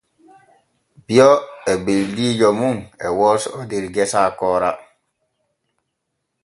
[1.05, 1.29] Bio
[1.71, 4.71] e beldiijo mum e wooso der gesa koora.